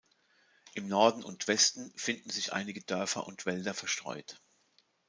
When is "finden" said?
1.95-2.31